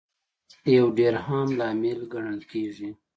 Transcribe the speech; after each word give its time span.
یو 0.77 0.87
ډېر 0.97 1.13
عام 1.27 1.49
لامل 1.59 1.99
ګڼل 2.13 2.39
کیږي 2.51 2.89